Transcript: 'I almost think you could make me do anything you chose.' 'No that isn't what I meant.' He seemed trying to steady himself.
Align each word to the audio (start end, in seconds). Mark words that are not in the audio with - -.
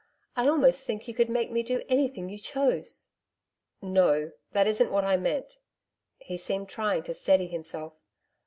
'I 0.35 0.47
almost 0.47 0.83
think 0.83 1.07
you 1.07 1.13
could 1.13 1.29
make 1.29 1.51
me 1.51 1.61
do 1.61 1.83
anything 1.87 2.27
you 2.27 2.39
chose.' 2.39 3.09
'No 3.83 4.31
that 4.51 4.65
isn't 4.65 4.91
what 4.91 5.03
I 5.05 5.15
meant.' 5.15 5.57
He 6.17 6.37
seemed 6.37 6.69
trying 6.69 7.03
to 7.03 7.13
steady 7.13 7.45
himself. 7.45 7.93